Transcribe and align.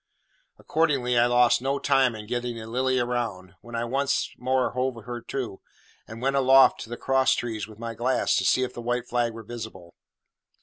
Accordingly, 0.57 1.15
I 1.15 1.27
lost 1.27 1.61
no 1.61 1.77
time 1.77 2.15
in 2.15 2.25
getting 2.25 2.55
the 2.55 2.65
Lily 2.65 2.97
round, 2.99 3.53
when 3.61 3.75
I 3.75 3.85
once 3.85 4.31
more 4.35 4.71
hove 4.71 4.95
her 5.05 5.21
to, 5.21 5.61
and 6.07 6.23
went 6.23 6.35
aloft 6.35 6.79
to 6.81 6.89
the 6.89 6.97
cross 6.97 7.33
trees 7.35 7.67
with 7.67 7.77
my 7.77 7.93
glass 7.93 8.35
to 8.37 8.43
see 8.43 8.63
if 8.63 8.73
the 8.73 8.81
white 8.81 9.07
flag 9.07 9.31
were 9.33 9.43
visible. 9.43 9.93